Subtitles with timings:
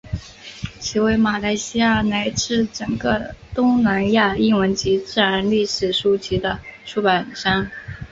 [0.79, 7.69] 其为马来西亚乃至整个东南亚英文及自然历史书籍的出版商。